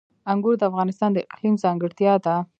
انګور 0.31 0.55
د 0.59 0.63
افغانستان 0.69 1.09
د 1.13 1.17
اقلیم 1.31 1.55
ځانګړتیا 1.63 2.13
ده. 2.25 2.35